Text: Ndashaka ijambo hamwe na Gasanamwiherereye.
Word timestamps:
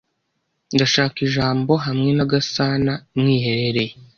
Ndashaka 0.75 1.17
ijambo 1.27 1.71
hamwe 1.85 2.09
na 2.17 2.25
Gasanamwiherereye. 2.31 3.93